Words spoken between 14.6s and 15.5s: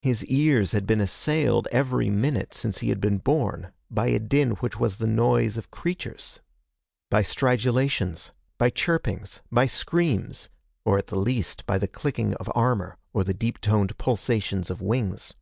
of wings.